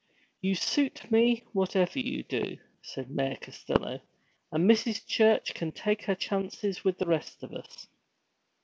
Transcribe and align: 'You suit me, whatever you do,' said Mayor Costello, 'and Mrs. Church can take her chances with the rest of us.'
'You 0.41 0.55
suit 0.55 1.11
me, 1.11 1.43
whatever 1.53 1.99
you 1.99 2.23
do,' 2.23 2.57
said 2.81 3.11
Mayor 3.11 3.37
Costello, 3.39 3.99
'and 4.51 4.67
Mrs. 4.67 5.05
Church 5.05 5.53
can 5.53 5.71
take 5.71 6.05
her 6.05 6.15
chances 6.15 6.83
with 6.83 6.97
the 6.97 7.05
rest 7.05 7.43
of 7.43 7.53
us.' 7.53 7.85